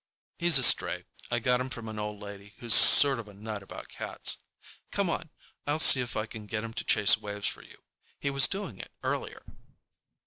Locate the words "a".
0.57-0.63, 3.27-3.35